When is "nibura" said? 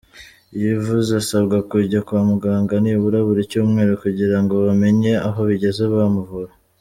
2.83-3.19